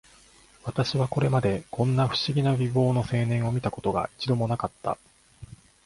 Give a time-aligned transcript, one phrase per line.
[0.65, 4.97] 私はこれまで、こんな不思議な美貌の青年を見た事が、一度も無かった